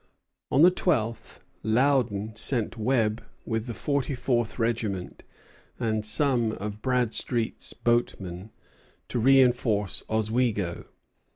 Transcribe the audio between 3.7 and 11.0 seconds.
forty fourth regiment and some of Bradstreet's boatmen to reinforce Oswego.